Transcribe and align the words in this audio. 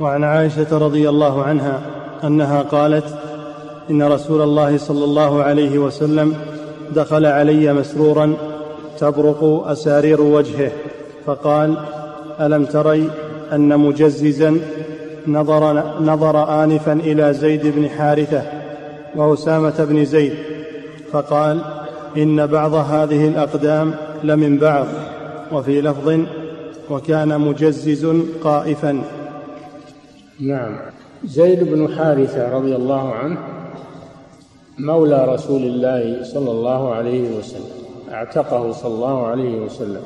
وعن 0.00 0.24
عائشة 0.24 0.78
رضي 0.78 1.08
الله 1.08 1.42
عنها 1.42 1.80
أنها 2.24 2.62
قالت 2.62 3.18
إن 3.90 4.02
رسول 4.02 4.42
الله 4.42 4.78
صلى 4.78 5.04
الله 5.04 5.42
عليه 5.42 5.78
وسلم 5.78 6.34
دخل 6.94 7.26
علي 7.26 7.72
مسرورا 7.72 8.34
تبرق 8.98 9.64
أسارير 9.66 10.20
وجهه 10.20 10.72
فقال 11.26 11.76
ألم 12.40 12.64
تري 12.64 13.10
أن 13.52 13.78
مجززا 13.78 14.60
نظر, 15.26 15.82
نظر 16.00 16.64
انفا 16.64 16.92
إلى 16.92 17.34
زيد 17.34 17.66
بن 17.66 17.88
حارثة 17.88 18.42
وأسامة 19.16 19.84
بن 19.84 20.04
زيد 20.04 20.34
فقال 21.12 21.60
إن 22.16 22.46
بعض 22.46 22.74
هذه 22.74 23.28
الأقدام 23.28 23.94
لمن 24.24 24.58
بعض 24.58 24.86
وفي 25.52 25.80
لفظ 25.80 26.20
وكان 26.90 27.40
مجزز 27.40 28.06
قائفا. 28.44 29.02
نعم. 30.40 30.76
زيد 31.24 31.64
بن 31.64 31.88
حارثة 31.88 32.48
رضي 32.48 32.76
الله 32.76 33.12
عنه 33.12 33.38
مولى 34.78 35.34
رسول 35.34 35.62
الله 35.62 36.24
صلى 36.24 36.50
الله 36.50 36.94
عليه 36.94 37.36
وسلم 37.38 37.84
اعتقه 38.12 38.72
صلى 38.72 38.94
الله 38.94 39.26
عليه 39.26 39.56
وسلم 39.56 40.02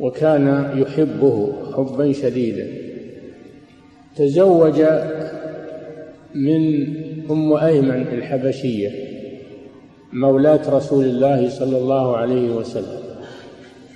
وكان 0.00 0.70
يحبه 0.74 1.52
حبا 1.76 2.12
شديدا. 2.12 2.66
تزوج 4.16 4.80
من 6.34 6.86
أم 7.30 7.52
أيمن 7.52 8.06
الحبشية 8.12 8.90
مولاه 10.12 10.70
رسول 10.70 11.04
الله 11.04 11.48
صلى 11.48 11.78
الله 11.78 12.16
عليه 12.16 12.50
وسلم 12.50 13.00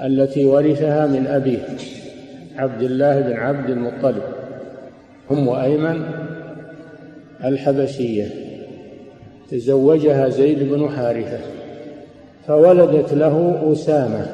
التي 0.00 0.44
ورثها 0.44 1.06
من 1.06 1.26
أبيه 1.26 1.66
عبد 2.56 2.82
الله 2.82 3.20
بن 3.20 3.32
عبد 3.32 3.70
المطلب. 3.70 4.22
أم 5.30 5.48
أيمن 5.48 6.02
الحبشية 7.44 8.28
تزوجها 9.50 10.28
زيد 10.28 10.72
بن 10.72 10.88
حارثة 10.88 11.38
فولدت 12.46 13.12
له 13.12 13.62
أسامة 13.72 14.26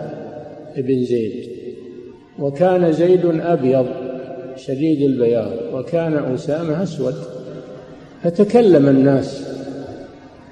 بن 0.76 1.04
زيد 1.04 1.48
وكان 2.38 2.92
زيد 2.92 3.26
أبيض 3.40 3.86
شديد 4.56 5.02
البياض 5.02 5.52
وكان 5.72 6.34
أسامة 6.34 6.82
أسود. 6.82 7.14
فتكلم 8.22 8.88
الناس 8.88 9.48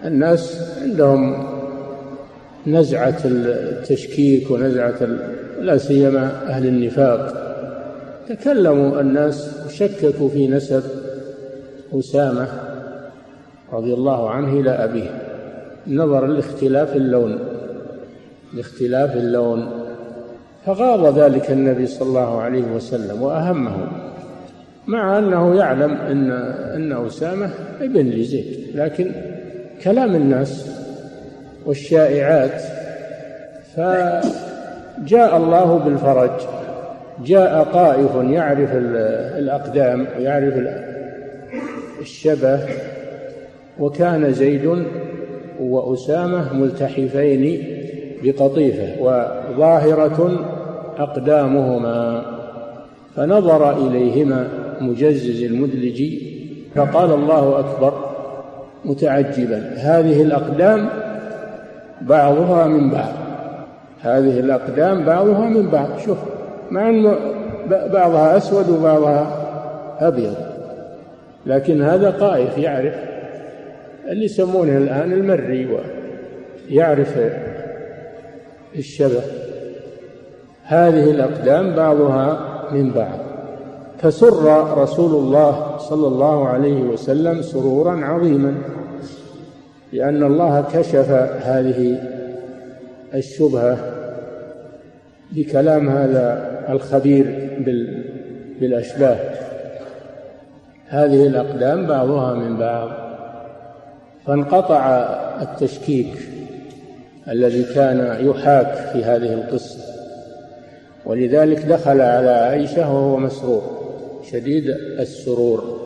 الناس 0.05 0.63
عندهم 0.83 1.47
نزعة 2.67 3.19
التشكيك 3.25 4.51
ونزعة 4.51 5.09
لا 5.61 5.79
سيما 5.79 6.49
أهل 6.49 6.67
النفاق. 6.67 7.47
تكلموا 8.29 9.01
الناس 9.01 9.56
وشككوا 9.77 10.29
في 10.29 10.49
نسب 10.49 10.83
أسامة 11.99 12.49
رضي 13.73 13.95
الله 13.95 14.31
عنه 14.31 14.61
إلى 14.61 14.71
أبيه. 14.71 15.11
نظرا 15.87 16.27
لاختلاف 16.27 16.97
اللون 16.97 17.39
لاختلاف 18.55 19.17
اللون. 19.17 19.71
فغاض 20.67 21.19
ذلك 21.19 21.51
النبي 21.51 21.87
صلى 21.87 22.09
الله 22.09 22.41
عليه 22.41 22.63
وسلم 22.63 23.23
وأهمه 23.23 23.77
مع 24.87 25.19
أنه 25.19 25.55
يعلم 25.55 25.93
أن 25.93 26.31
أن 26.75 27.07
أسامة 27.07 27.51
ابن 27.81 28.11
لزيد. 28.11 28.71
لكن 28.75 29.13
كلام 29.83 30.15
الناس 30.15 30.71
والشائعات 31.67 32.63
فجاء 33.77 35.37
الله 35.37 35.79
بالفرج. 35.79 36.31
جاء 37.25 37.65
طائف 37.73 38.15
يعرف 38.15 38.71
الأقدام 39.39 40.07
ويعرف 40.19 40.55
الشبه 42.01 42.61
وكان 43.79 44.33
زيد 44.33 44.85
وأسامة 45.61 46.55
ملتحفين 46.55 47.63
بقطيفة 48.23 49.03
وظاهرة 49.03 50.47
أقدامهما. 50.99 52.23
فنظر 53.17 53.87
إليهما 53.87 54.49
مجزز 54.81 55.43
المدلجي 55.43 56.37
فقال 56.75 57.13
الله 57.13 57.59
أكبر 57.59 57.93
متعجبا 58.85 59.75
هذه 59.77 60.23
الأقدام 60.23 60.89
بعضها 62.01 62.67
من 62.67 62.91
بعض 62.91 63.13
هذه 64.01 64.41
الأقدام 64.41 65.05
بعضها 65.05 65.49
من 65.49 65.69
بعض 65.71 65.89
شوف. 66.05 66.19
مع 66.71 66.89
أن 66.91 67.17
بعضها 67.71 68.37
أسود 68.37 68.69
وبعضها 68.69 69.47
أبيض. 70.01 70.35
لكن 71.47 71.83
هذا 71.83 72.11
قائف 72.11 72.59
يعرف 72.59 72.95
اللي 74.09 74.25
يسمونه 74.25 74.77
الآن 74.77 75.13
المري 75.13 75.79
يعرف 76.69 77.19
الشبه. 78.77 79.23
هذه 80.65 81.11
الأقدام 81.11 81.75
بعضها 81.75 82.39
من 82.73 82.91
بعض. 82.91 83.19
فسر 83.99 84.79
رسول 84.79 85.25
الله 85.25 85.77
صلى 85.79 86.07
الله 86.07 86.49
عليه 86.49 86.83
وسلم 86.83 87.43
سرورا 87.43 88.05
عظيما 88.05 88.55
لأن 89.93 90.23
الله 90.23 90.65
كشف 90.73 91.11
هذه 91.43 91.99
الشبهة 93.15 93.79
بكلام 95.33 95.89
هذا 95.89 96.56
الخبير 96.69 97.25
بالأشباه. 98.61 99.17
هذه 100.89 101.27
الأقدام 101.27 101.87
بعضها 101.87 102.35
من 102.35 102.57
بعض. 102.57 102.91
فانقطع 104.27 104.87
التشكيك 105.43 106.15
الذي 107.29 107.63
كان 107.75 108.27
يحاك 108.27 108.75
في 108.93 109.05
هذه 109.05 109.33
القصة. 109.33 109.79
ولذلك 111.05 111.59
دخل 111.59 112.01
على 112.01 112.31
عائشة 112.31 112.93
وهو 112.93 113.17
مسرور. 113.17 113.63
شديد 114.33 114.69
السرور. 114.99 115.81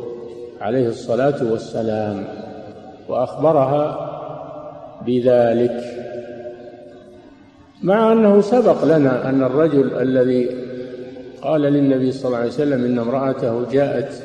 عليه 0.60 0.88
الصلاة 0.88 1.52
والسلام. 1.52 2.24
وأخبرها 3.08 4.10
بذلك. 5.06 6.00
مع 7.82 8.12
أنه 8.12 8.41
سبق 8.41 8.84
لنا 8.84 9.28
أن 9.28 9.42
الرجل 9.42 10.00
الذي 10.00 10.48
قال 11.42 11.60
للنبي 11.60 12.12
صلى 12.12 12.26
الله 12.26 12.38
عليه 12.38 12.48
وسلم 12.48 12.84
إن 12.84 12.98
امرأته 12.98 13.70
جاءت 13.70 14.22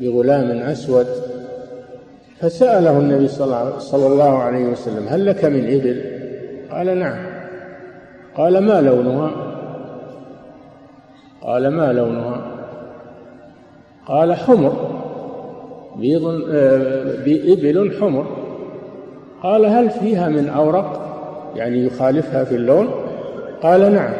بغلام 0.00 0.50
أسود 0.50 1.06
فسأله 2.40 2.98
النبي 2.98 3.28
صلى 3.78 4.06
الله 4.06 4.38
عليه 4.38 4.64
وسلم 4.64 5.08
هل 5.08 5.26
لك 5.26 5.44
من 5.44 5.64
إبل؟ 5.64 6.04
قال 6.70 6.98
نعم. 6.98 7.26
قال 8.36 8.58
ما 8.58 8.80
لونها؟ 8.80 9.30
قال 11.42 11.68
ما 11.68 11.92
لونها؟ 11.92 12.46
قال 14.06 14.34
حمر. 14.34 15.02
بيض 15.96 16.24
آه، 16.50 17.24
بإبل 17.24 17.96
حمر. 18.00 18.26
قال 19.42 19.66
هل 19.66 19.90
فيها 19.90 20.28
من 20.28 20.48
أورق؟ 20.48 21.11
يعني 21.56 21.86
يخالفها 21.86 22.44
في 22.44 22.54
اللون؟ 22.54 22.90
قال 23.62 23.92
نعم. 23.92 24.12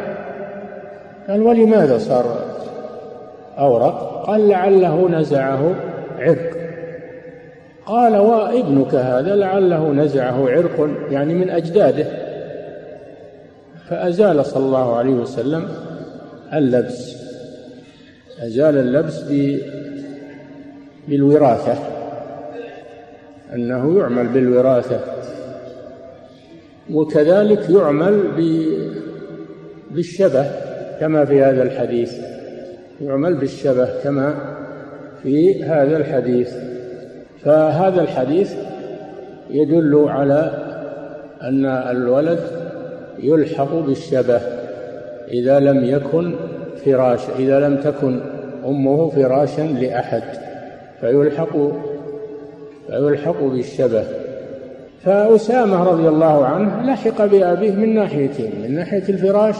قال 1.29 1.41
ولماذا 1.41 1.97
صار 1.97 2.25
أورق؟ 3.57 4.23
قال 4.27 4.49
لعله 4.49 5.09
نزعه 5.09 5.75
عرق. 6.19 6.57
قال 7.85 8.17
وابنك 8.17 8.95
هذا 8.95 9.35
لعله 9.35 9.91
نزعه 9.91 10.49
عرق 10.49 10.89
يعني 11.09 11.33
من 11.33 11.49
أجداده. 11.49 12.05
فأزال 13.89 14.45
صلى 14.45 14.65
الله 14.65 14.95
عليه 14.97 15.13
وسلم 15.13 15.67
اللبس. 16.53 17.23
أزال 18.39 18.77
اللبس 18.77 19.23
بالوراثة. 21.07 21.75
أنه 23.53 23.99
يعمل 23.99 24.27
بالوراثة. 24.27 25.12
وكذلك 26.91 27.69
يعمل 27.69 28.21
بالشبه 29.91 30.45
كما 30.99 31.25
في 31.25 31.41
هذا 31.41 31.63
الحديث. 31.63 32.13
يعمل 33.01 33.33
بالشبه 33.33 33.89
كما 34.03 34.35
في 35.23 35.63
هذا 35.63 35.97
الحديث. 35.97 36.53
فهذا 37.43 38.01
الحديث 38.01 38.53
يدل 39.49 40.05
على 40.07 40.51
أن 41.41 41.65
الولد 41.65 42.39
يلحق 43.19 43.75
بالشبه 43.75 44.41
إذا 45.31 45.59
لم 45.59 45.83
يكن 45.85 46.35
فراش 46.85 47.19
إذا 47.39 47.59
لم 47.59 47.77
تكن 47.77 48.19
أمه 48.65 49.09
فراشا 49.09 49.61
لأحد 49.61 50.23
فيلحق 51.01 51.57
فيلحق 52.87 53.43
بالشبه. 53.43 54.03
فأسامة 55.05 55.83
رضي 55.83 56.07
الله 56.07 56.45
عنه 56.45 56.81
لحق 56.85 57.25
بأبيه 57.25 57.71
من 57.71 57.95
ناحيتين 57.95 58.51
من 58.63 58.75
ناحية 58.75 59.03
الفراش 59.09 59.55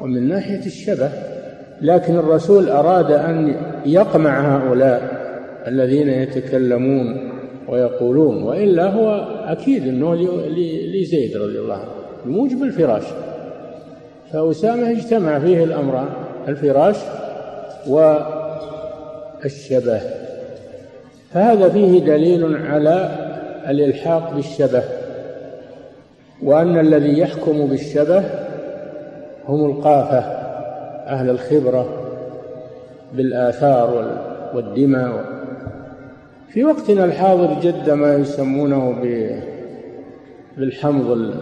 ومن 0.00 0.28
ناحية 0.28 0.66
الشبه. 0.66 1.10
لكن 1.80 2.16
الرسول 2.16 2.68
أراد 2.68 3.10
أن 3.12 3.56
يقمع 3.86 4.56
هؤلاء 4.56 5.26
الذين 5.66 6.08
يتكلمون 6.08 7.30
ويقولون 7.68 8.42
وإلا 8.42 8.90
هو 8.90 9.26
أكيد 9.46 9.88
أنه 9.88 10.14
لزيد 10.94 11.36
رضي 11.36 11.58
الله 11.58 11.74
عنه 11.74 11.90
موجب 12.26 12.62
الفراش. 12.62 13.04
فأسامة 14.32 14.90
اجتمع 14.90 15.38
فيه 15.38 15.64
الأمران 15.64 16.08
الفراش 16.48 16.96
والشبه. 19.46 20.00
فهذا 21.32 21.68
فيه 21.68 22.00
دليل 22.00 22.56
على 22.66 23.25
الإلحاق 23.68 24.34
بالشبه 24.34 24.82
وأن 26.42 26.78
الذي 26.78 27.18
يحكم 27.18 27.66
بالشبه 27.66 28.24
هم 29.48 29.70
القافة 29.70 30.18
أهل 31.06 31.30
الخبرة 31.30 31.86
بالآثار 33.12 34.18
والدماء. 34.54 35.24
في 36.48 36.64
وقتنا 36.64 37.04
الحاضر 37.04 37.60
جد 37.60 37.90
ما 37.90 38.14
يسمونه 38.14 38.96
بالحمض 40.56 41.34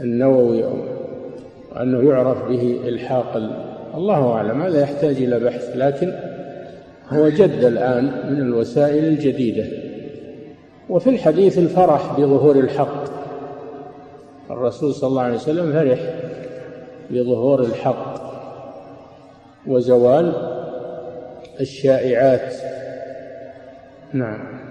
النووي 0.00 0.64
وأنه 1.72 2.10
يعرف 2.10 2.48
به 2.48 2.80
إلحاق 2.88 3.36
الله 3.94 4.32
أعلم 4.32 4.62
هذا 4.62 4.80
يحتاج 4.80 5.16
إلى 5.16 5.40
بحث 5.40 5.76
لكن 5.76 6.12
هو 7.08 7.28
جد 7.28 7.64
الآن 7.64 8.04
من 8.04 8.40
الوسائل 8.40 9.04
الجديدة. 9.04 9.87
وفي 10.88 11.10
الحديث 11.10 11.58
الفرح 11.58 12.20
بظهور 12.20 12.56
الحق. 12.56 13.04
الرسول 14.50 14.94
صلى 14.94 15.08
الله 15.08 15.22
عليه 15.22 15.34
وسلم 15.34 15.72
فرح 15.72 15.98
بظهور 17.10 17.60
الحق 17.60 18.14
وزوال 19.66 20.32
الشائعات. 21.60 22.54
نعم. 24.12 24.67